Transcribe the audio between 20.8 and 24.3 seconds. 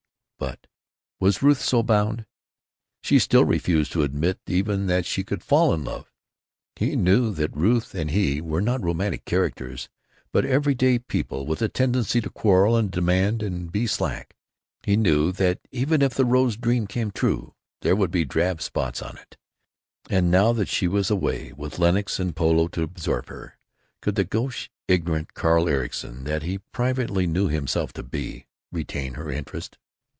was away, with Lenox and polo to absorb her, could the